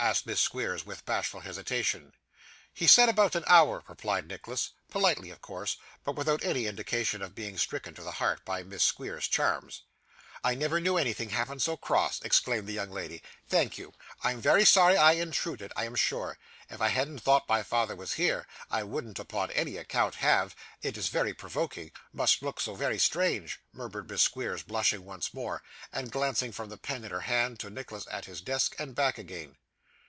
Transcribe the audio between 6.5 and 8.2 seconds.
indication of being stricken to the